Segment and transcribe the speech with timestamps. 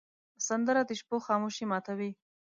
[0.47, 2.11] سندره د شپو خاموشي ماتوې